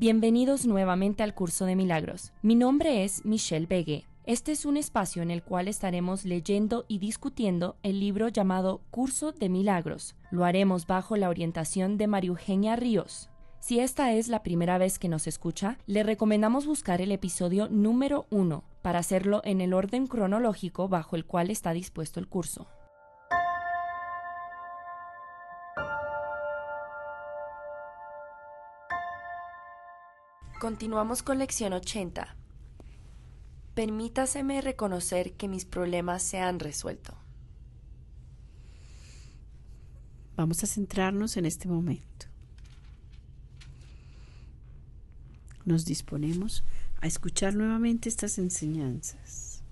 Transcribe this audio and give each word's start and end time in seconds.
Bienvenidos 0.00 0.64
nuevamente 0.64 1.24
al 1.24 1.34
curso 1.34 1.64
de 1.64 1.74
milagros. 1.74 2.32
Mi 2.40 2.54
nombre 2.54 3.02
es 3.02 3.24
Michelle 3.24 3.66
Begue. 3.66 4.06
Este 4.26 4.52
es 4.52 4.64
un 4.64 4.76
espacio 4.76 5.22
en 5.22 5.32
el 5.32 5.42
cual 5.42 5.66
estaremos 5.66 6.24
leyendo 6.24 6.84
y 6.86 6.98
discutiendo 7.00 7.74
el 7.82 7.98
libro 7.98 8.28
llamado 8.28 8.80
Curso 8.92 9.32
de 9.32 9.48
Milagros. 9.48 10.14
Lo 10.30 10.44
haremos 10.44 10.86
bajo 10.86 11.16
la 11.16 11.28
orientación 11.28 11.98
de 11.98 12.06
María 12.06 12.28
Eugenia 12.28 12.76
Ríos. 12.76 13.28
Si 13.58 13.80
esta 13.80 14.12
es 14.12 14.28
la 14.28 14.44
primera 14.44 14.78
vez 14.78 15.00
que 15.00 15.08
nos 15.08 15.26
escucha, 15.26 15.78
le 15.86 16.04
recomendamos 16.04 16.64
buscar 16.64 17.00
el 17.00 17.10
episodio 17.10 17.68
número 17.68 18.28
1 18.30 18.62
para 18.82 19.00
hacerlo 19.00 19.40
en 19.42 19.60
el 19.60 19.74
orden 19.74 20.06
cronológico 20.06 20.88
bajo 20.88 21.16
el 21.16 21.24
cual 21.24 21.50
está 21.50 21.72
dispuesto 21.72 22.20
el 22.20 22.28
curso. 22.28 22.68
Continuamos 30.58 31.22
con 31.22 31.38
lección 31.38 31.72
80. 31.72 32.34
Permítaseme 33.74 34.60
reconocer 34.60 35.34
que 35.34 35.46
mis 35.46 35.64
problemas 35.64 36.20
se 36.24 36.40
han 36.40 36.58
resuelto. 36.58 37.16
Vamos 40.36 40.64
a 40.64 40.66
centrarnos 40.66 41.36
en 41.36 41.46
este 41.46 41.68
momento. 41.68 42.26
Nos 45.64 45.84
disponemos 45.84 46.64
a 47.00 47.06
escuchar 47.06 47.54
nuevamente 47.54 48.08
estas 48.08 48.36
enseñanzas. 48.38 49.62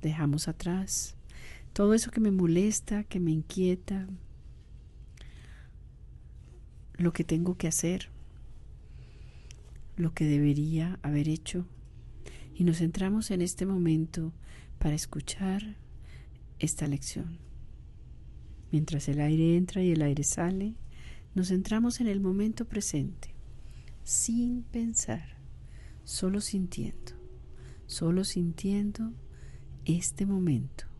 Dejamos 0.00 0.46
atrás 0.46 1.16
todo 1.72 1.92
eso 1.94 2.12
que 2.12 2.20
me 2.20 2.30
molesta, 2.30 3.02
que 3.02 3.18
me 3.18 3.32
inquieta, 3.32 4.06
lo 6.96 7.12
que 7.12 7.24
tengo 7.24 7.56
que 7.56 7.68
hacer, 7.68 8.10
lo 9.96 10.12
que 10.14 10.24
debería 10.24 10.98
haber 11.02 11.28
hecho, 11.28 11.66
y 12.54 12.64
nos 12.64 12.78
centramos 12.78 13.30
en 13.30 13.42
este 13.42 13.66
momento 13.66 14.32
para 14.78 14.94
escuchar 14.94 15.76
esta 16.58 16.86
lección. 16.86 17.38
Mientras 18.70 19.08
el 19.08 19.20
aire 19.20 19.56
entra 19.56 19.82
y 19.82 19.90
el 19.90 20.02
aire 20.02 20.24
sale, 20.24 20.74
nos 21.34 21.48
centramos 21.48 22.00
en 22.00 22.06
el 22.06 22.20
momento 22.20 22.64
presente, 22.64 23.34
sin 24.04 24.62
pensar, 24.62 25.36
solo 26.04 26.40
sintiendo, 26.40 27.12
solo 27.86 28.24
sintiendo 28.24 29.12
este 29.84 30.26
momento. 30.26 30.93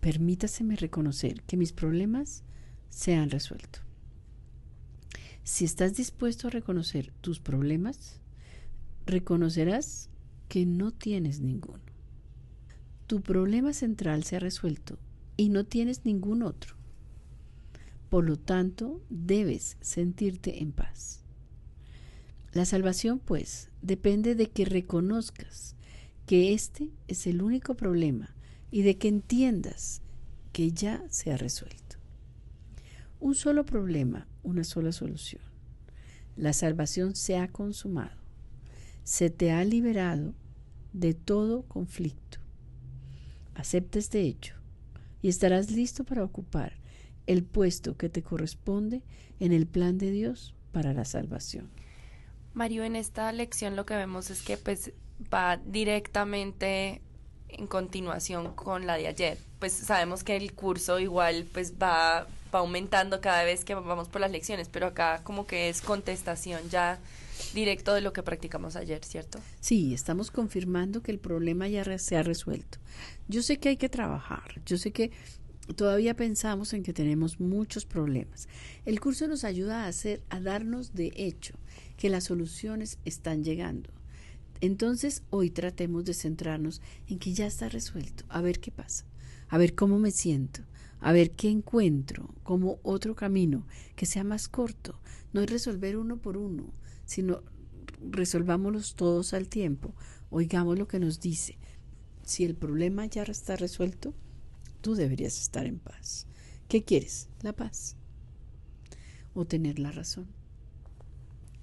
Permítaseme 0.00 0.76
reconocer 0.76 1.42
que 1.42 1.56
mis 1.56 1.72
problemas 1.72 2.42
se 2.90 3.14
han 3.14 3.30
resuelto. 3.30 3.80
Si 5.44 5.64
estás 5.64 5.94
dispuesto 5.94 6.48
a 6.48 6.50
reconocer 6.50 7.12
tus 7.20 7.40
problemas, 7.40 8.20
reconocerás 9.06 10.10
que 10.48 10.66
no 10.66 10.92
tienes 10.92 11.40
ninguno. 11.40 11.82
Tu 13.06 13.22
problema 13.22 13.72
central 13.72 14.24
se 14.24 14.36
ha 14.36 14.40
resuelto 14.40 14.98
y 15.36 15.48
no 15.48 15.64
tienes 15.64 16.04
ningún 16.04 16.42
otro. 16.42 16.76
Por 18.10 18.24
lo 18.24 18.36
tanto, 18.38 19.02
debes 19.08 19.76
sentirte 19.80 20.62
en 20.62 20.72
paz. 20.72 21.22
La 22.52 22.64
salvación, 22.64 23.18
pues, 23.18 23.70
depende 23.82 24.34
de 24.34 24.50
que 24.50 24.64
reconozcas 24.64 25.76
que 26.26 26.54
este 26.54 26.90
es 27.06 27.26
el 27.26 27.42
único 27.42 27.74
problema 27.74 28.34
y 28.70 28.82
de 28.82 28.98
que 28.98 29.08
entiendas 29.08 30.02
que 30.52 30.72
ya 30.72 31.02
se 31.08 31.32
ha 31.32 31.36
resuelto. 31.36 31.96
Un 33.20 33.34
solo 33.34 33.64
problema, 33.64 34.26
una 34.42 34.64
sola 34.64 34.92
solución. 34.92 35.42
La 36.36 36.52
salvación 36.52 37.16
se 37.16 37.36
ha 37.36 37.48
consumado. 37.48 38.16
Se 39.02 39.30
te 39.30 39.50
ha 39.50 39.64
liberado 39.64 40.34
de 40.92 41.14
todo 41.14 41.62
conflicto. 41.62 42.38
Acepta 43.54 43.98
este 43.98 44.20
hecho 44.20 44.54
y 45.20 45.28
estarás 45.28 45.70
listo 45.70 46.04
para 46.04 46.22
ocupar 46.22 46.74
el 47.26 47.44
puesto 47.44 47.96
que 47.96 48.08
te 48.08 48.22
corresponde 48.22 49.02
en 49.40 49.52
el 49.52 49.66
plan 49.66 49.98
de 49.98 50.10
Dios 50.10 50.54
para 50.72 50.92
la 50.92 51.04
salvación. 51.04 51.68
Mario, 52.54 52.84
en 52.84 52.96
esta 52.96 53.30
lección 53.32 53.76
lo 53.76 53.84
que 53.84 53.96
vemos 53.96 54.30
es 54.30 54.42
que 54.42 54.56
pues 54.56 54.92
va 55.32 55.56
directamente 55.56 57.02
en 57.48 57.66
continuación 57.66 58.54
con 58.54 58.86
la 58.86 58.96
de 58.96 59.08
ayer. 59.08 59.38
Pues 59.58 59.72
sabemos 59.72 60.24
que 60.24 60.36
el 60.36 60.52
curso 60.52 60.98
igual 60.98 61.46
pues 61.52 61.74
va, 61.74 62.26
va 62.54 62.58
aumentando 62.58 63.20
cada 63.20 63.44
vez 63.44 63.64
que 63.64 63.74
vamos 63.74 64.08
por 64.08 64.20
las 64.20 64.30
lecciones, 64.30 64.68
pero 64.68 64.86
acá 64.86 65.20
como 65.24 65.46
que 65.46 65.68
es 65.68 65.80
contestación 65.80 66.68
ya 66.70 66.98
directo 67.54 67.94
de 67.94 68.00
lo 68.00 68.12
que 68.12 68.22
practicamos 68.22 68.76
ayer, 68.76 69.04
¿cierto? 69.04 69.38
Sí, 69.60 69.94
estamos 69.94 70.30
confirmando 70.30 71.02
que 71.02 71.12
el 71.12 71.18
problema 71.18 71.68
ya 71.68 71.98
se 71.98 72.16
ha 72.16 72.22
resuelto. 72.22 72.78
Yo 73.28 73.42
sé 73.42 73.58
que 73.58 73.70
hay 73.70 73.76
que 73.76 73.88
trabajar, 73.88 74.60
yo 74.66 74.76
sé 74.76 74.92
que 74.92 75.12
todavía 75.76 76.14
pensamos 76.14 76.72
en 76.72 76.82
que 76.82 76.92
tenemos 76.92 77.40
muchos 77.40 77.84
problemas. 77.84 78.48
El 78.84 79.00
curso 79.00 79.28
nos 79.28 79.44
ayuda 79.44 79.84
a 79.84 79.88
hacer, 79.88 80.22
a 80.30 80.40
darnos 80.40 80.94
de 80.94 81.12
hecho 81.14 81.54
que 81.96 82.08
las 82.08 82.24
soluciones 82.24 82.98
están 83.04 83.44
llegando. 83.44 83.90
Entonces 84.60 85.22
hoy 85.30 85.50
tratemos 85.50 86.04
de 86.04 86.14
centrarnos 86.14 86.82
en 87.06 87.18
que 87.18 87.32
ya 87.32 87.46
está 87.46 87.68
resuelto, 87.68 88.24
a 88.28 88.40
ver 88.40 88.60
qué 88.60 88.70
pasa, 88.72 89.04
a 89.48 89.58
ver 89.58 89.74
cómo 89.74 89.98
me 89.98 90.10
siento, 90.10 90.62
a 91.00 91.12
ver 91.12 91.30
qué 91.30 91.48
encuentro 91.48 92.34
como 92.42 92.80
otro 92.82 93.14
camino 93.14 93.66
que 93.94 94.06
sea 94.06 94.24
más 94.24 94.48
corto. 94.48 95.00
No 95.32 95.42
es 95.42 95.50
resolver 95.50 95.96
uno 95.96 96.16
por 96.16 96.36
uno, 96.36 96.72
sino 97.04 97.42
resolvámoslos 98.00 98.94
todos 98.94 99.32
al 99.34 99.48
tiempo. 99.48 99.94
Oigamos 100.30 100.78
lo 100.78 100.88
que 100.88 100.98
nos 100.98 101.20
dice. 101.20 101.58
Si 102.24 102.44
el 102.44 102.54
problema 102.54 103.06
ya 103.06 103.22
está 103.22 103.56
resuelto, 103.56 104.14
tú 104.80 104.94
deberías 104.94 105.40
estar 105.40 105.66
en 105.66 105.78
paz. 105.78 106.26
¿Qué 106.68 106.84
quieres? 106.84 107.28
La 107.42 107.54
paz. 107.54 107.96
O 109.34 109.44
tener 109.44 109.78
la 109.78 109.92
razón. 109.92 110.37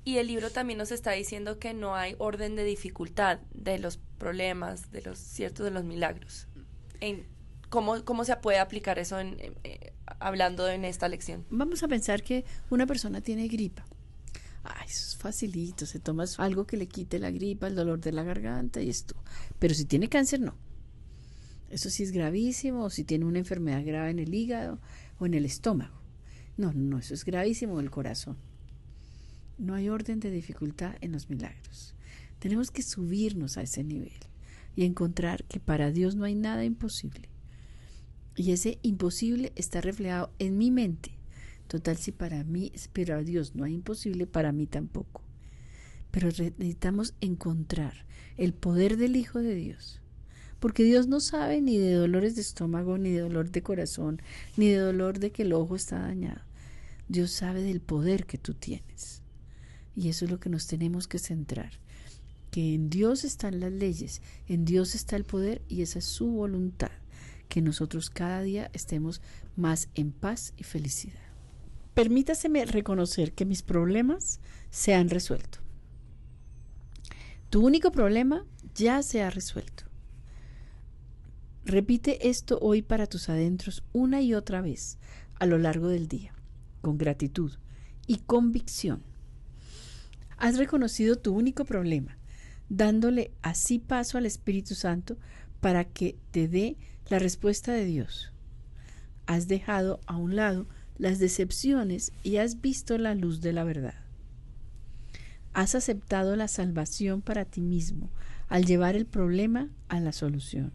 Y 0.06 0.20
el 0.20 0.28
libro 0.28 0.52
también 0.52 0.78
nos 0.78 0.92
está 0.92 1.12
diciendo 1.12 1.58
que 1.58 1.74
no 1.74 1.96
hay 1.96 2.16
orden 2.20 2.56
de 2.56 2.64
dificultad 2.64 3.40
de 3.56 3.80
los 3.80 3.98
problemas, 4.20 4.92
de 4.92 5.02
los 5.02 5.18
ciertos 5.18 5.66
de 5.66 5.72
los 5.72 5.84
milagros. 5.84 6.48
¿cómo, 7.70 8.06
¿Cómo 8.06 8.24
se 8.24 8.36
puede 8.38 8.60
aplicar 8.60 9.00
eso 9.00 9.20
eh, 9.20 9.94
hablando 10.20 10.70
en 10.70 10.86
esta 10.86 11.10
lección? 11.10 11.44
Vamos 11.50 11.82
a 11.82 11.88
pensar 11.88 12.22
que 12.22 12.46
una 12.70 12.86
persona 12.86 13.20
tiene 13.22 13.48
gripa. 13.48 13.84
Ay, 14.64 14.86
eso 14.88 15.08
es 15.10 15.18
facilito, 15.18 15.88
se 15.88 16.00
toma 16.00 16.26
algo 16.38 16.68
que 16.68 16.78
le 16.78 16.88
quite 16.88 17.18
la 17.18 17.32
gripa, 17.32 17.66
el 17.66 17.76
dolor 17.76 18.00
de 18.00 18.12
la 18.12 18.24
garganta 18.24 18.82
y 18.82 18.90
esto. 18.90 19.16
Pero 19.58 19.74
si 19.74 19.86
tiene 19.86 20.08
cáncer, 20.08 20.40
no. 20.40 20.56
Eso 21.72 21.90
sí 21.90 22.04
es 22.04 22.12
gravísimo, 22.12 22.84
o 22.84 22.90
si 22.92 23.04
tiene 23.04 23.26
una 23.26 23.40
enfermedad 23.40 23.84
grave 23.84 24.12
en 24.12 24.20
el 24.20 24.34
hígado 24.34 24.80
o 25.18 25.26
en 25.26 25.34
el 25.34 25.46
estómago. 25.46 26.00
No, 26.58 26.74
no, 26.74 27.00
eso 27.00 27.16
es 27.16 27.26
gravísimo, 27.26 27.80
el 27.80 27.90
corazón. 27.90 28.38
No 29.58 29.74
hay 29.74 29.90
orden 29.90 30.20
de 30.20 30.32
dificultad 30.32 30.96
en 31.02 31.12
los 31.12 31.30
milagros. 31.30 31.96
Tenemos 32.40 32.72
que 32.72 32.82
subirnos 32.82 33.58
a 33.58 33.62
ese 33.62 33.84
nivel 33.84 34.14
y 34.76 34.84
encontrar 34.84 35.46
que 35.46 35.60
para 35.60 35.92
Dios 35.92 36.16
no 36.16 36.26
hay 36.26 36.36
nada 36.36 36.66
imposible. 36.66 37.30
Y 38.36 38.52
ese 38.52 38.80
imposible 38.82 39.54
está 39.56 39.80
reflejado 39.80 40.32
en 40.40 40.58
mi 40.58 40.72
mente. 40.72 41.12
Total, 41.68 41.98
si 41.98 42.12
para 42.12 42.44
mí, 42.44 42.72
pero 42.94 43.16
a 43.16 43.24
Dios 43.24 43.56
no 43.56 43.64
hay 43.64 43.74
imposible, 43.74 44.28
para 44.28 44.52
mí 44.52 44.68
tampoco. 44.68 45.22
Pero 46.12 46.28
necesitamos 46.28 47.16
encontrar 47.22 48.06
el 48.38 48.54
poder 48.54 48.98
del 48.98 49.16
Hijo 49.16 49.40
de 49.40 49.56
Dios. 49.56 50.02
Porque 50.60 50.84
Dios 50.84 51.08
no 51.08 51.20
sabe 51.20 51.62
ni 51.62 51.78
de 51.78 51.94
dolores 51.94 52.36
de 52.36 52.42
estómago, 52.42 52.98
ni 52.98 53.12
de 53.12 53.22
dolor 53.22 53.52
de 53.52 53.62
corazón, 53.62 54.22
ni 54.58 54.68
de 54.68 54.78
dolor 54.78 55.20
de 55.20 55.32
que 55.32 55.44
el 55.44 55.54
ojo 55.54 55.76
está 55.76 56.00
dañado. 56.00 56.42
Dios 57.08 57.32
sabe 57.32 57.62
del 57.62 57.82
poder 57.82 58.26
que 58.26 58.38
tú 58.38 58.54
tienes. 58.54 59.22
Y 59.96 60.10
eso 60.10 60.26
es 60.26 60.32
lo 60.32 60.40
que 60.40 60.50
nos 60.50 60.68
tenemos 60.68 61.08
que 61.08 61.20
centrar. 61.20 61.72
Que 62.52 62.74
en 62.74 62.90
Dios 62.90 63.24
están 63.24 63.60
las 63.60 63.72
leyes, 63.72 64.22
en 64.48 64.66
Dios 64.66 64.96
está 64.96 65.16
el 65.16 65.24
poder 65.24 65.62
y 65.68 65.82
esa 65.82 66.00
es 66.00 66.06
su 66.06 66.28
voluntad. 66.28 66.92
Que 67.50 67.62
nosotros 67.62 68.10
cada 68.10 68.42
día 68.42 68.70
estemos 68.74 69.22
más 69.56 69.90
en 69.94 70.12
paz 70.12 70.54
y 70.58 70.64
felicidad. 70.64 71.20
Permítaseme 71.94 72.66
reconocer 72.66 73.34
que 73.34 73.46
mis 73.46 73.62
problemas 73.62 74.42
se 74.70 74.94
han 74.94 75.10
resuelto. 75.10 75.60
Tu 77.50 77.66
único 77.66 77.92
problema 77.92 78.46
ya 78.74 79.02
se 79.02 79.22
ha 79.22 79.30
resuelto. 79.30 79.86
Repite 81.64 82.30
esto 82.30 82.60
hoy 82.62 82.82
para 82.82 83.08
tus 83.08 83.30
adentros 83.30 83.84
una 83.94 84.22
y 84.22 84.34
otra 84.34 84.62
vez 84.62 84.98
a 85.40 85.46
lo 85.46 85.58
largo 85.58 85.88
del 85.88 86.08
día, 86.08 86.34
con 86.82 86.98
gratitud 86.98 87.54
y 88.08 88.18
convicción. 88.18 89.02
Has 90.38 90.58
reconocido 90.58 91.16
tu 91.16 91.34
único 91.34 91.66
problema, 91.66 92.18
dándole 92.70 93.32
así 93.42 93.80
paso 93.80 94.18
al 94.18 94.26
Espíritu 94.26 94.76
Santo 94.76 95.18
para 95.62 95.86
que 95.86 96.18
te 96.32 96.48
dé 96.48 96.78
la 97.10 97.20
respuesta 97.20 97.72
de 97.72 97.86
Dios. 97.86 98.32
Has 99.26 99.48
dejado 99.48 100.00
a 100.08 100.18
un 100.18 100.36
lado 100.36 100.68
las 100.98 101.20
decepciones 101.20 102.12
y 102.24 102.38
has 102.38 102.62
visto 102.62 102.98
la 102.98 103.16
luz 103.16 103.42
de 103.42 103.54
la 103.54 103.64
verdad. 103.64 103.96
Has 105.54 105.74
aceptado 105.74 106.36
la 106.36 106.48
salvación 106.48 107.22
para 107.22 107.46
ti 107.46 107.62
mismo 107.62 108.10
al 108.48 108.66
llevar 108.66 108.96
el 108.96 109.06
problema 109.06 109.70
a 109.88 110.00
la 110.00 110.12
solución. 110.12 110.74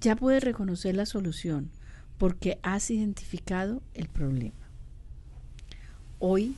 Ya 0.00 0.16
puedes 0.16 0.44
reconocer 0.44 0.94
la 0.94 1.06
solución 1.06 1.70
porque 2.18 2.58
has 2.62 2.90
identificado 2.90 3.82
el 3.94 4.08
problema. 4.08 4.68
Hoy 6.18 6.54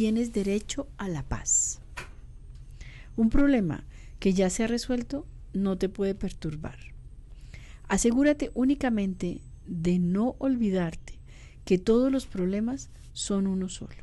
tienes 0.00 0.32
derecho 0.32 0.88
a 0.96 1.10
la 1.10 1.22
paz. 1.22 1.82
Un 3.18 3.28
problema 3.28 3.84
que 4.18 4.32
ya 4.32 4.48
se 4.48 4.64
ha 4.64 4.66
resuelto 4.66 5.26
no 5.52 5.76
te 5.76 5.90
puede 5.90 6.14
perturbar. 6.14 6.78
Asegúrate 7.86 8.50
únicamente 8.54 9.42
de 9.66 9.98
no 9.98 10.36
olvidarte 10.38 11.18
que 11.66 11.76
todos 11.76 12.10
los 12.10 12.24
problemas 12.24 12.88
son 13.12 13.46
uno 13.46 13.68
solo. 13.68 14.02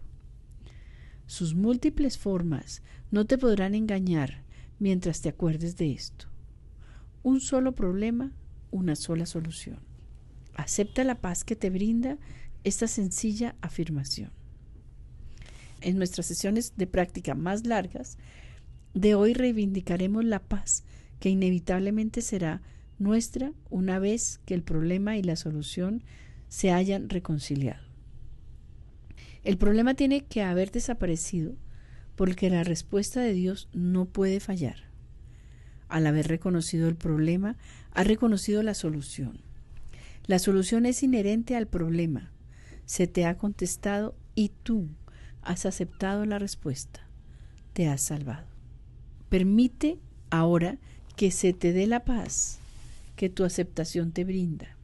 Sus 1.26 1.56
múltiples 1.56 2.20
formas 2.20 2.84
no 3.10 3.26
te 3.26 3.40
podrán 3.40 3.74
engañar 3.74 4.44
mientras 4.78 5.22
te 5.22 5.30
acuerdes 5.30 5.78
de 5.78 5.94
esto. 5.94 6.28
Un 7.24 7.42
solo 7.42 7.74
problema, 7.74 8.34
una 8.70 8.96
sola 8.96 9.26
solución. 9.26 9.80
Acepta 10.54 11.04
la 11.04 11.16
paz 11.16 11.44
que 11.44 11.56
te 11.56 11.72
brinda 11.72 12.20
esta 12.64 12.88
sencilla 12.88 13.56
afirmación. 13.62 14.37
En 15.82 15.98
nuestras 15.98 16.26
sesiones 16.26 16.74
de 16.76 16.88
práctica 16.88 17.36
más 17.36 17.66
largas, 17.66 18.18
de 18.94 19.16
hoy 19.16 19.34
reivindicaremos 19.34 20.26
la 20.26 20.40
paz 20.40 20.84
que 21.20 21.30
inevitablemente 21.30 22.22
será 22.22 22.62
nuestra 23.00 23.54
una 23.70 24.00
vez 24.00 24.40
que 24.46 24.54
el 24.54 24.64
problema 24.64 25.18
y 25.18 25.24
la 25.24 25.36
solución 25.36 26.04
se 26.48 26.72
hayan 26.72 27.10
reconciliado. 27.10 27.86
El 29.44 29.58
problema 29.58 29.94
tiene 29.94 30.26
que 30.26 30.42
haber 30.42 30.72
desaparecido 30.72 31.56
porque 32.16 32.50
la 32.50 32.64
respuesta 32.64 33.22
de 33.22 33.34
Dios 33.34 33.70
no 33.74 34.06
puede 34.06 34.40
fallar. 34.40 34.88
Al 35.88 36.08
haber 36.08 36.28
reconocido 36.28 36.90
el 36.90 36.96
problema, 36.96 37.56
ha 37.92 38.04
reconocido 38.04 38.64
la 38.64 38.74
solución. 38.74 39.42
La 40.26 40.40
solución 40.40 40.86
es 40.86 41.04
inherente 41.04 41.56
al 41.56 41.68
problema. 41.68 42.34
Se 42.86 43.08
te 43.08 43.26
ha 43.26 43.38
contestado 43.38 44.16
y 44.36 44.52
tú 44.64 44.90
has 45.42 45.66
aceptado 45.66 46.26
la 46.26 46.40
respuesta. 46.40 47.02
Te 47.74 47.88
has 47.88 48.02
salvado. 48.02 48.48
Permite 49.30 50.00
ahora 50.30 50.78
que 51.16 51.32
se 51.32 51.54
te 51.54 51.74
dé 51.74 51.88
la 51.88 52.06
paz 52.06 52.60
que 53.16 53.30
tu 53.30 53.44
aceptación 53.44 54.12
te 54.12 54.24
brinda. 54.24 54.78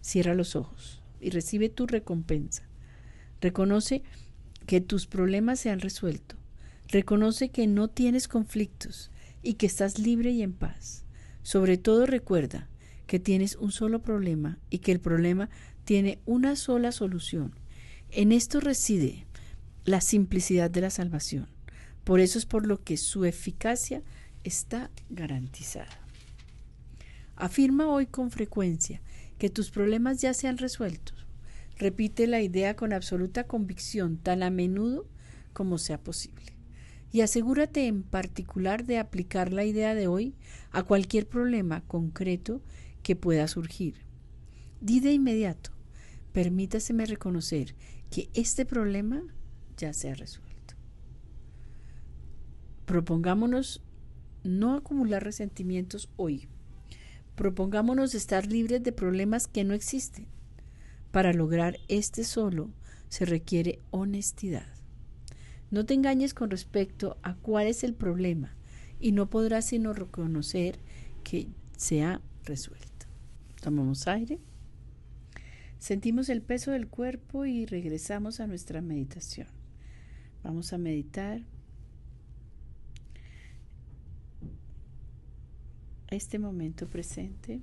Cierra 0.00 0.34
los 0.34 0.56
ojos 0.56 1.00
y 1.20 1.30
recibe 1.30 1.68
tu 1.68 1.86
recompensa. 1.86 2.64
Reconoce 3.40 4.02
que 4.66 4.80
tus 4.80 5.06
problemas 5.06 5.60
se 5.60 5.70
han 5.70 5.80
resuelto. 5.80 6.36
Reconoce 6.88 7.48
que 7.48 7.66
no 7.66 7.88
tienes 7.88 8.28
conflictos 8.28 9.10
y 9.42 9.54
que 9.54 9.66
estás 9.66 9.98
libre 9.98 10.30
y 10.32 10.42
en 10.42 10.52
paz. 10.52 11.04
Sobre 11.42 11.78
todo 11.78 12.06
recuerda 12.06 12.68
que 13.06 13.18
tienes 13.18 13.56
un 13.56 13.70
solo 13.70 14.02
problema 14.02 14.58
y 14.70 14.78
que 14.78 14.92
el 14.92 15.00
problema 15.00 15.48
tiene 15.84 16.18
una 16.26 16.56
sola 16.56 16.92
solución. 16.92 17.54
En 18.10 18.32
esto 18.32 18.60
reside 18.60 19.26
la 19.84 20.00
simplicidad 20.00 20.70
de 20.70 20.80
la 20.80 20.90
salvación. 20.90 21.48
Por 22.04 22.20
eso 22.20 22.38
es 22.38 22.46
por 22.46 22.66
lo 22.66 22.82
que 22.82 22.96
su 22.96 23.24
eficacia 23.24 24.02
está 24.44 24.90
garantizada. 25.08 26.00
Afirma 27.36 27.88
hoy 27.88 28.06
con 28.06 28.30
frecuencia 28.30 29.02
que 29.38 29.50
tus 29.50 29.70
problemas 29.70 30.20
ya 30.20 30.34
se 30.34 30.48
han 30.48 30.58
resuelto. 30.58 31.12
Repite 31.76 32.26
la 32.26 32.40
idea 32.40 32.76
con 32.76 32.92
absoluta 32.92 33.44
convicción 33.44 34.18
tan 34.18 34.42
a 34.42 34.50
menudo 34.50 35.08
como 35.52 35.78
sea 35.78 35.98
posible. 35.98 36.56
Y 37.10 37.20
asegúrate 37.20 37.86
en 37.86 38.02
particular 38.02 38.84
de 38.84 38.98
aplicar 38.98 39.52
la 39.52 39.64
idea 39.64 39.94
de 39.94 40.06
hoy 40.06 40.34
a 40.70 40.82
cualquier 40.82 41.28
problema 41.28 41.82
concreto 41.82 42.62
que 43.02 43.16
pueda 43.16 43.48
surgir. 43.48 44.04
Di 44.80 45.00
de 45.00 45.12
inmediato, 45.12 45.70
permítaseme 46.32 47.06
reconocer 47.06 47.74
que 48.10 48.28
este 48.34 48.66
problema 48.66 49.22
ya 49.76 49.92
se 49.92 50.10
ha 50.10 50.14
resuelto. 50.14 50.74
Propongámonos 52.86 53.82
no 54.42 54.74
acumular 54.74 55.24
resentimientos 55.24 56.10
hoy 56.16 56.48
Propongámonos 57.34 58.14
estar 58.14 58.46
libres 58.46 58.82
de 58.84 58.92
problemas 58.92 59.48
que 59.48 59.64
no 59.64 59.74
existen. 59.74 60.26
Para 61.10 61.32
lograr 61.32 61.78
este 61.88 62.22
solo 62.22 62.70
se 63.08 63.24
requiere 63.24 63.80
honestidad. 63.90 64.66
No 65.70 65.84
te 65.84 65.94
engañes 65.94 66.32
con 66.32 66.50
respecto 66.50 67.16
a 67.22 67.34
cuál 67.34 67.66
es 67.66 67.82
el 67.82 67.94
problema 67.94 68.54
y 69.00 69.12
no 69.12 69.30
podrás 69.30 69.66
sino 69.66 69.92
reconocer 69.92 70.78
que 71.24 71.48
se 71.76 72.04
ha 72.04 72.20
resuelto. 72.44 73.06
Tomamos 73.60 74.06
aire, 74.06 74.38
sentimos 75.78 76.28
el 76.28 76.40
peso 76.40 76.70
del 76.70 76.86
cuerpo 76.86 77.46
y 77.46 77.66
regresamos 77.66 78.38
a 78.38 78.46
nuestra 78.46 78.80
meditación. 78.80 79.48
Vamos 80.44 80.72
a 80.72 80.78
meditar 80.78 81.40
este 86.08 86.38
momento 86.38 86.88
presente. 86.88 87.60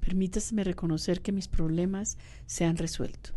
Permítaseme 0.00 0.64
reconocer 0.64 1.22
que 1.22 1.30
mis 1.30 1.46
problemas 1.46 2.18
se 2.46 2.64
han 2.64 2.76
resuelto. 2.76 3.30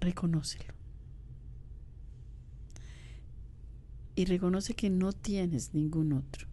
Reconócelo. 0.00 0.72
y 4.14 4.24
reconoce 4.24 4.74
que 4.74 4.90
no 4.90 5.12
tienes 5.12 5.74
ningún 5.74 6.12
otro. 6.12 6.51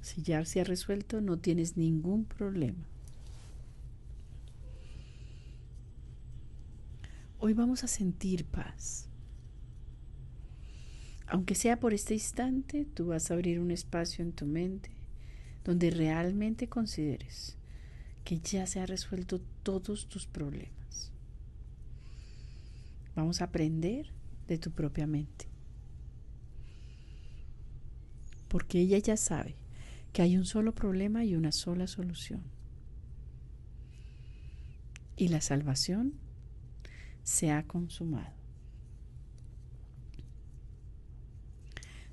Si 0.00 0.22
ya 0.22 0.44
se 0.44 0.60
ha 0.60 0.64
resuelto, 0.64 1.20
no 1.20 1.38
tienes 1.38 1.76
ningún 1.76 2.24
problema. 2.24 2.84
Hoy 7.38 7.54
vamos 7.54 7.84
a 7.84 7.88
sentir 7.88 8.44
paz. 8.44 9.08
Aunque 11.26 11.54
sea 11.54 11.78
por 11.78 11.94
este 11.94 12.14
instante, 12.14 12.86
tú 12.86 13.06
vas 13.06 13.30
a 13.30 13.34
abrir 13.34 13.60
un 13.60 13.70
espacio 13.70 14.24
en 14.24 14.32
tu 14.32 14.46
mente 14.46 14.90
donde 15.64 15.90
realmente 15.90 16.68
consideres 16.68 17.56
que 18.24 18.38
ya 18.40 18.66
se 18.66 18.80
ha 18.80 18.86
resuelto 18.86 19.40
todos 19.62 20.08
tus 20.08 20.26
problemas. 20.26 21.12
Vamos 23.14 23.40
a 23.40 23.44
aprender 23.44 24.10
de 24.48 24.58
tu 24.58 24.70
propia 24.70 25.06
mente. 25.06 25.46
Porque 28.48 28.80
ella 28.80 28.98
ya 28.98 29.16
sabe 29.16 29.59
que 30.12 30.22
hay 30.22 30.36
un 30.36 30.44
solo 30.44 30.74
problema 30.74 31.24
y 31.24 31.36
una 31.36 31.52
sola 31.52 31.86
solución. 31.86 32.42
Y 35.16 35.28
la 35.28 35.40
salvación 35.40 36.14
se 37.22 37.50
ha 37.52 37.62
consumado. 37.66 38.34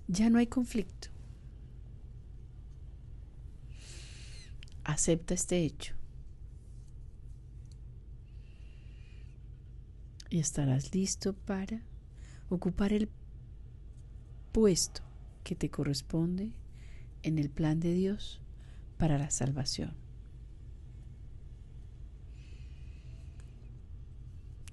Ya 0.07 0.29
no 0.29 0.39
hay 0.39 0.47
conflicto. 0.47 1.09
Acepta 4.83 5.33
este 5.33 5.63
hecho. 5.63 5.95
Y 10.29 10.39
estarás 10.39 10.93
listo 10.93 11.33
para 11.33 11.81
ocupar 12.49 12.93
el 12.93 13.09
puesto 14.51 15.01
que 15.43 15.55
te 15.55 15.69
corresponde 15.69 16.51
en 17.23 17.39
el 17.39 17.49
plan 17.49 17.79
de 17.79 17.93
Dios 17.93 18.41
para 18.97 19.17
la 19.17 19.29
salvación. 19.29 19.93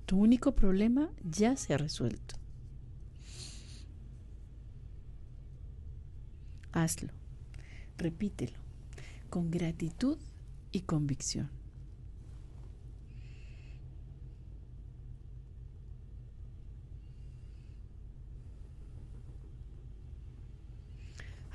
Tu 0.06 0.18
único 0.18 0.54
problema 0.54 1.10
ya 1.22 1.56
se 1.56 1.74
ha 1.74 1.78
resuelto. 1.78 2.36
Hazlo, 6.72 7.12
repítelo, 7.96 8.58
con 9.30 9.50
gratitud 9.50 10.18
y 10.72 10.80
convicción. 10.82 11.50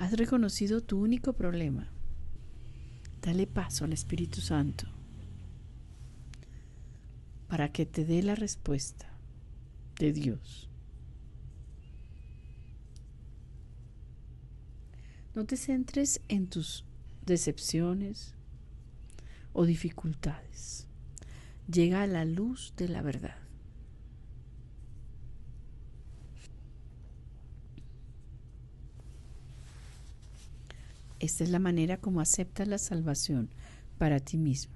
Has 0.09 0.17
reconocido 0.17 0.81
tu 0.81 0.99
único 0.99 1.33
problema. 1.33 1.87
Dale 3.21 3.45
paso 3.45 3.85
al 3.85 3.93
Espíritu 3.93 4.41
Santo 4.41 4.87
para 7.47 7.71
que 7.71 7.85
te 7.85 8.05
dé 8.05 8.23
la 8.23 8.33
respuesta 8.33 9.05
de 9.99 10.11
Dios. 10.11 10.67
No 15.35 15.45
te 15.45 15.57
centres 15.57 16.21
en 16.27 16.47
tus 16.47 16.85
decepciones 17.27 18.33
o 19.53 19.67
dificultades. 19.67 20.87
Llega 21.71 22.01
a 22.01 22.07
la 22.07 22.25
luz 22.25 22.73
de 22.77 22.89
la 22.89 23.03
verdad. 23.03 23.48
Esta 31.19 31.43
es 31.43 31.49
la 31.49 31.59
manera 31.59 31.97
como 31.97 32.21
aceptas 32.21 32.67
la 32.67 32.77
salvación 32.77 33.49
para 33.97 34.19
ti 34.19 34.37
mismo. 34.37 34.73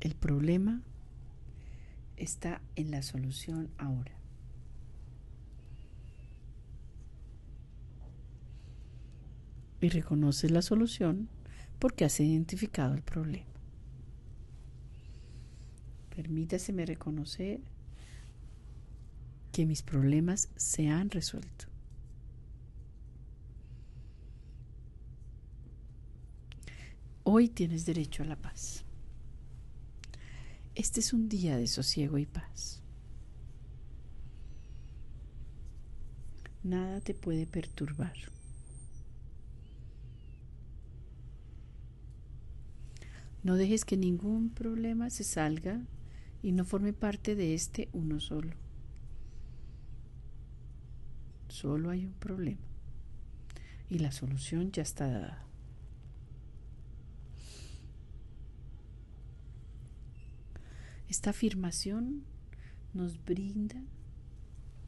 El 0.00 0.14
problema 0.14 0.82
está 2.16 2.60
en 2.76 2.90
la 2.90 3.02
solución 3.02 3.70
ahora. 3.78 4.12
Y 9.80 9.88
reconoces 9.88 10.50
la 10.50 10.62
solución 10.62 11.28
porque 11.78 12.04
has 12.04 12.20
identificado 12.20 12.94
el 12.94 13.02
problema. 13.02 13.46
Permítaseme 16.14 16.86
reconocer 16.86 17.60
que 19.52 19.66
mis 19.66 19.82
problemas 19.82 20.48
se 20.56 20.88
han 20.88 21.10
resuelto. 21.10 21.73
Hoy 27.26 27.48
tienes 27.48 27.86
derecho 27.86 28.22
a 28.22 28.26
la 28.26 28.36
paz. 28.36 28.84
Este 30.74 31.00
es 31.00 31.14
un 31.14 31.30
día 31.30 31.56
de 31.56 31.66
sosiego 31.66 32.18
y 32.18 32.26
paz. 32.26 32.82
Nada 36.62 37.00
te 37.00 37.14
puede 37.14 37.46
perturbar. 37.46 38.12
No 43.42 43.54
dejes 43.54 43.86
que 43.86 43.96
ningún 43.96 44.50
problema 44.50 45.08
se 45.08 45.24
salga 45.24 45.80
y 46.42 46.52
no 46.52 46.66
forme 46.66 46.92
parte 46.92 47.34
de 47.34 47.54
este 47.54 47.88
uno 47.94 48.20
solo. 48.20 48.54
Solo 51.48 51.88
hay 51.88 52.04
un 52.04 52.12
problema 52.12 52.60
y 53.88 53.98
la 54.00 54.12
solución 54.12 54.72
ya 54.72 54.82
está 54.82 55.08
dada. 55.08 55.53
Esta 61.08 61.30
afirmación 61.30 62.24
nos 62.92 63.22
brinda 63.24 63.76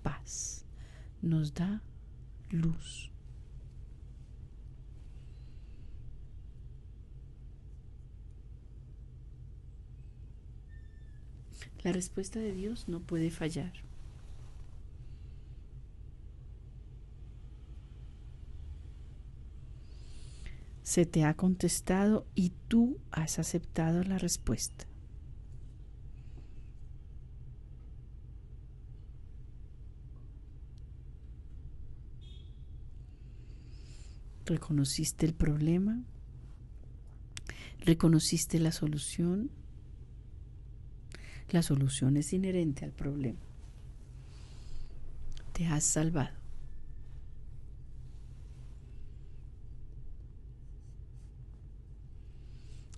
paz, 0.03 0.65
nos 1.23 1.55
da 1.55 1.83
luz. 2.51 3.11
La 11.83 11.93
respuesta 11.93 12.41
de 12.41 12.53
Dios 12.53 12.89
no 12.89 13.01
puede 13.01 13.31
fallar. 13.31 13.73
Se 20.83 21.07
te 21.07 21.25
ha 21.25 21.35
contestado 21.35 22.27
y 22.35 22.51
tú 22.69 22.99
has 23.11 23.39
aceptado 23.39 24.03
la 24.03 24.19
respuesta. 24.19 24.87
Reconociste 34.47 35.27
el 35.27 35.35
problema, 35.35 36.03
reconociste 37.81 38.59
la 38.59 38.73
solución. 38.73 39.51
La 41.51 41.63
solución 41.63 42.17
es 42.17 42.33
inherente 42.33 42.85
al 42.85 42.93
problema. 42.93 43.39
Te 45.53 45.67
has 45.67 45.85
salvado. 45.85 46.35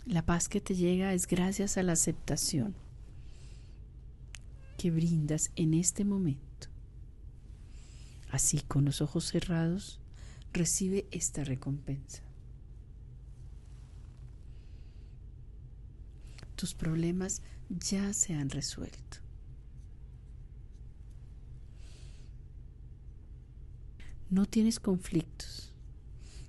La 0.07 0.25
paz 0.25 0.49
que 0.49 0.62
te 0.62 0.75
llega 0.75 1.12
es 1.12 1.26
gracias 1.26 1.76
a 1.76 1.83
la 1.83 1.93
aceptación 1.93 2.75
que 4.78 4.90
brindas 4.90 5.50
en 5.55 5.75
este 5.75 6.07
momento. 6.07 6.69
Así, 8.31 8.62
con 8.62 8.87
los 8.87 9.02
ojos 9.02 9.25
cerrados, 9.25 10.00
recibe 10.52 11.07
esta 11.11 11.45
recompensa. 11.45 12.23
Tus 16.57 16.75
problemas 16.75 17.43
ya 17.69 18.12
se 18.12 18.35
han 18.35 18.50
resuelto. 18.50 19.19
No 24.31 24.45
tienes 24.45 24.81
conflictos. 24.81 25.73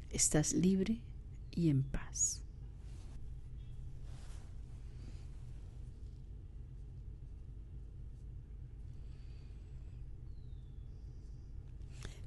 Estás 0.09 0.53
libre 0.53 0.99
y 1.51 1.69
en 1.69 1.83
paz. 1.83 2.43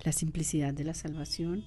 La 0.02 0.12
simplicidad 0.12 0.74
de 0.74 0.84
la 0.84 0.94
salvación, 0.94 1.64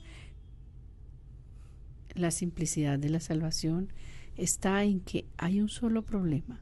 la 2.13 2.31
simplicidad 2.31 2.99
de 2.99 3.09
la 3.09 3.19
salvación 3.19 3.89
está 4.37 4.83
en 4.83 4.99
que 4.99 5.25
hay 5.37 5.61
un 5.61 5.69
solo 5.69 6.03
problema 6.03 6.59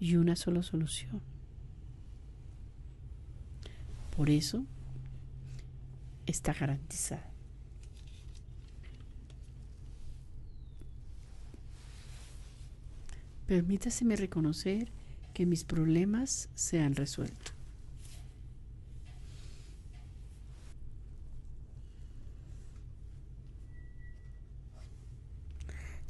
y 0.00 0.16
una 0.16 0.36
sola 0.36 0.62
solución. 0.62 1.20
Por 4.16 4.30
eso 4.30 4.64
está 6.26 6.52
garantizada. 6.52 7.30
Permítaseme 13.46 14.16
reconocer 14.16 14.90
que 15.34 15.46
mis 15.46 15.64
problemas 15.64 16.48
se 16.54 16.80
han 16.80 16.94
resuelto. 16.94 17.51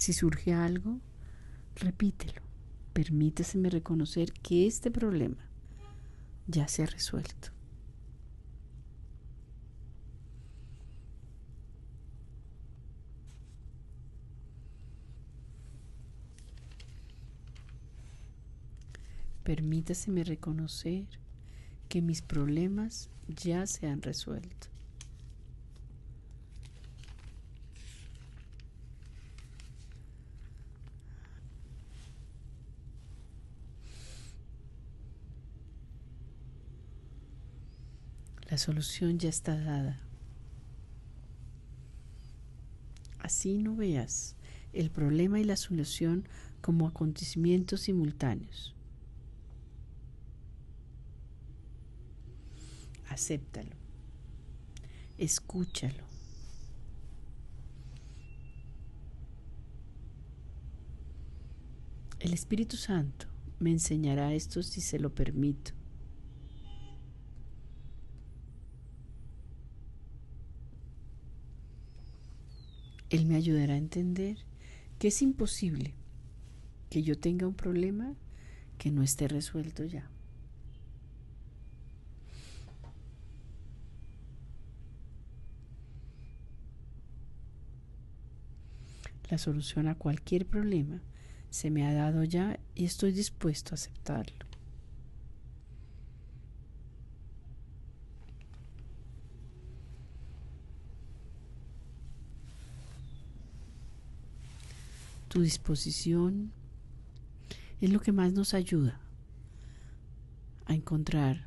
Si 0.02 0.12
surge 0.12 0.52
algo, 0.52 0.98
repítelo. 1.76 2.42
Permítaseme 2.92 3.70
reconocer 3.70 4.32
que 4.32 4.66
este 4.66 4.90
problema 4.90 5.48
ya 6.48 6.66
se 6.66 6.82
ha 6.82 6.86
resuelto. 6.86 7.50
Permítaseme 19.44 20.24
reconocer 20.24 21.06
que 21.88 22.02
mis 22.02 22.22
problemas 22.22 23.08
ya 23.28 23.68
se 23.68 23.86
han 23.86 24.02
resuelto. 24.02 24.66
La 38.52 38.58
solución 38.58 39.18
ya 39.18 39.30
está 39.30 39.56
dada. 39.56 39.98
Así 43.18 43.56
no 43.56 43.74
veas 43.74 44.36
el 44.74 44.90
problema 44.90 45.40
y 45.40 45.44
la 45.44 45.56
solución 45.56 46.28
como 46.60 46.86
acontecimientos 46.86 47.80
simultáneos. 47.80 48.74
acéptalo, 53.08 53.74
escúchalo. 55.16 56.04
El 62.20 62.34
Espíritu 62.34 62.76
Santo 62.76 63.28
me 63.60 63.70
enseñará 63.70 64.34
esto 64.34 64.62
si 64.62 64.82
se 64.82 64.98
lo 64.98 65.14
permito. 65.14 65.72
Él 73.12 73.26
me 73.26 73.36
ayudará 73.36 73.74
a 73.74 73.76
entender 73.76 74.38
que 74.98 75.08
es 75.08 75.20
imposible 75.20 75.92
que 76.88 77.02
yo 77.02 77.18
tenga 77.18 77.46
un 77.46 77.52
problema 77.52 78.14
que 78.78 78.90
no 78.90 79.02
esté 79.02 79.28
resuelto 79.28 79.84
ya. 79.84 80.08
La 89.28 89.36
solución 89.36 89.88
a 89.88 89.94
cualquier 89.94 90.46
problema 90.46 91.02
se 91.50 91.70
me 91.70 91.86
ha 91.86 91.92
dado 91.92 92.24
ya 92.24 92.58
y 92.74 92.86
estoy 92.86 93.12
dispuesto 93.12 93.72
a 93.72 93.76
aceptarlo. 93.76 94.51
Tu 105.32 105.40
disposición 105.40 106.52
es 107.80 107.90
lo 107.90 108.00
que 108.00 108.12
más 108.12 108.34
nos 108.34 108.52
ayuda 108.52 109.00
a 110.66 110.74
encontrar 110.74 111.46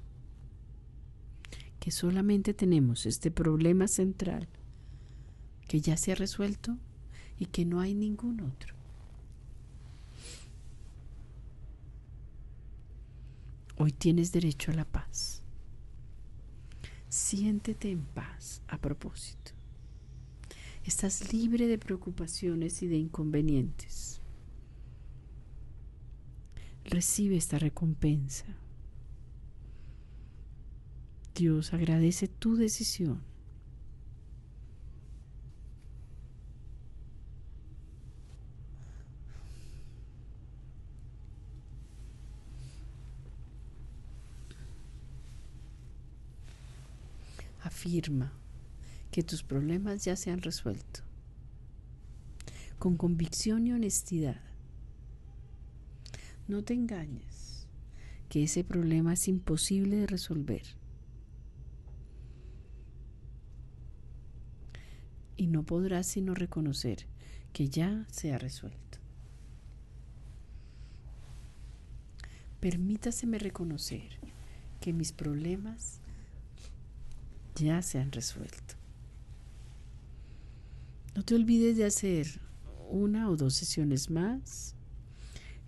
que 1.80 1.91
solamente 1.91 2.56
tenemos 2.56 3.06
este 3.06 3.30
problema 3.30 3.88
central 3.88 4.48
que 5.67 5.82
ya 5.82 5.98
se 5.98 6.12
ha 6.12 6.15
resuelto 6.15 6.80
y 7.38 7.45
que 7.45 7.63
no 7.63 7.80
hay 7.80 7.93
ningún 7.93 8.41
otro. 8.41 8.74
Hoy 13.78 13.91
tienes 13.91 14.32
derecho 14.32 14.71
a 14.71 14.74
la 14.74 14.86
paz. 14.86 15.43
Siéntete 17.08 17.91
en 17.91 18.04
paz 18.04 18.63
a 18.67 18.80
propósito. 18.80 19.55
Estás 20.86 21.34
libre 21.34 21.67
de 21.67 21.80
preocupaciones 21.80 22.84
y 22.84 22.88
de 22.88 22.98
inconvenientes. 22.98 24.21
Recibe 26.84 27.38
esta 27.38 27.58
recompensa. 27.58 28.45
Dios 31.34 31.74
agradece 31.74 32.28
tu 32.28 32.56
decisión 32.56 33.21
afirma 47.65 48.32
que 49.15 49.23
tus 49.23 49.43
problemas 49.43 50.04
ya 50.04 50.17
se 50.17 50.30
han 50.30 50.41
resuelto. 50.41 50.99
Con 52.78 52.97
convicción 52.97 53.65
y 53.65 53.71
honestidad. 53.71 54.41
No 56.49 56.65
te 56.65 56.73
engañes 56.73 57.65
que 58.28 58.43
ese 58.43 58.65
problema 58.65 59.13
es 59.13 59.30
imposible 59.30 59.95
de 59.95 60.08
resolver. 60.08 60.63
Y 65.38 65.47
no 65.47 65.63
podrás 65.63 66.08
sino 66.08 66.34
reconocer 66.34 67.08
que 67.54 67.69
ya 67.69 68.06
se 68.12 68.34
ha 68.34 68.38
resuelto. 68.38 68.97
Permítaseme 72.60 73.39
reconocer 73.39 74.19
que 74.82 74.91
mis 74.91 75.13
problemas 75.13 76.01
ya 77.56 77.82
se 77.82 77.97
han 77.99 78.12
resuelto. 78.12 78.64
No 81.15 81.23
te 81.23 81.34
olvides 81.34 81.78
de 81.78 81.86
hacer 81.86 82.41
una 82.89 83.30
o 83.30 83.38
dos 83.38 83.54
sesiones 83.54 84.10
más 84.10 84.75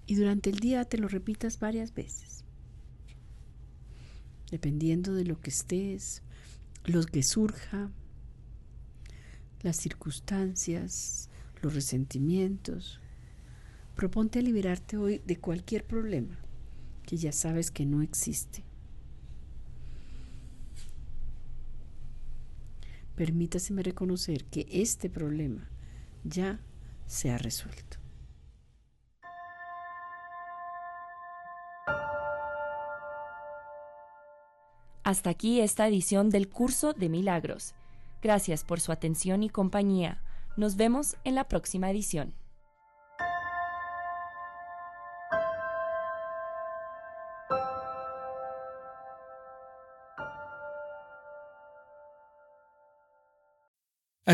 y 0.05 0.15
durante 0.15 0.49
el 0.49 0.60
día 0.60 0.83
te 0.83 0.97
lo 0.97 1.07
repitas 1.07 1.57
varias 1.60 1.93
veces. 1.93 2.43
Dependiendo 4.51 5.13
de 5.13 5.23
lo 5.23 5.39
que 5.39 5.49
estés, 5.49 6.21
lo 6.83 7.01
que 7.05 7.23
surja, 7.23 7.89
las 9.62 9.77
circunstancias, 9.77 11.29
los 11.62 11.73
resentimientos. 11.73 12.99
Proponte 13.95 14.39
a 14.39 14.41
liberarte 14.41 14.97
hoy 14.97 15.21
de 15.25 15.38
cualquier 15.38 15.86
problema 15.86 16.38
que 17.03 17.15
ya 17.15 17.31
sabes 17.31 17.71
que 17.71 17.86
no 17.86 18.01
existe. 18.01 18.66
Permítaseme 23.17 23.82
reconocer 23.82 24.45
que 24.45 24.67
este 24.69 25.10
problema 25.10 25.67
ya 26.23 26.62
se 27.08 27.32
ha 27.32 27.38
resuelto. 27.39 27.97
Hasta 35.03 35.30
aquí 35.30 35.62
esta 35.62 35.88
edición 35.88 36.30
del 36.30 36.47
curso 36.47 36.93
de 36.93 37.10
milagros. 37.10 37.73
Gracias 38.21 38.63
por 38.63 38.80
su 38.80 38.91
atención 38.91 39.41
y 39.41 39.49
compañía. 39.49 40.21
Nos 40.56 40.75
vemos 40.75 41.15
en 41.23 41.34
la 41.36 41.47
próxima 41.47 41.89
edición. 41.89 42.36